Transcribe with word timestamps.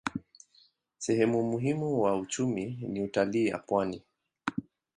Sehemu 0.97 1.43
muhimu 1.43 2.01
wa 2.01 2.15
uchumi 2.19 2.65
ni 2.89 3.01
utalii 3.01 3.47
ya 3.47 3.57
pwani. 3.57 4.01